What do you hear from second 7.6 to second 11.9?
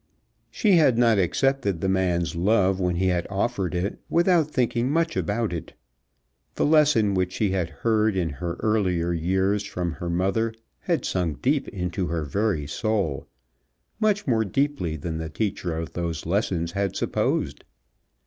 heard in her earlier years from her mother had sunk deep